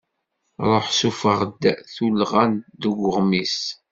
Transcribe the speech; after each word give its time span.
Ruḥ 0.69 0.85
sufeɣ-d 0.99 1.63
tullɣa 1.95 2.43
deg 2.81 2.95
uɣmis. 3.07 3.57